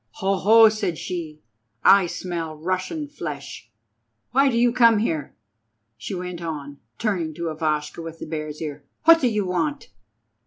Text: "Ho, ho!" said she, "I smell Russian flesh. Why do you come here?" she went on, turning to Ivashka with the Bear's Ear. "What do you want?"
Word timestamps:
"Ho, 0.13 0.35
ho!" 0.37 0.67
said 0.67 0.97
she, 0.97 1.43
"I 1.83 2.07
smell 2.07 2.55
Russian 2.55 3.07
flesh. 3.07 3.69
Why 4.31 4.49
do 4.49 4.57
you 4.57 4.73
come 4.73 4.97
here?" 4.97 5.35
she 5.95 6.15
went 6.15 6.41
on, 6.41 6.79
turning 6.97 7.35
to 7.35 7.51
Ivashka 7.51 8.01
with 8.01 8.17
the 8.17 8.25
Bear's 8.25 8.59
Ear. 8.63 8.83
"What 9.03 9.21
do 9.21 9.27
you 9.27 9.45
want?" 9.45 9.89